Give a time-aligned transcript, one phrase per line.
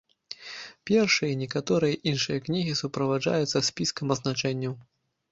[0.89, 4.73] Першая і некаторыя іншыя кнігі суправаджаюцца спіскам азначэнняў.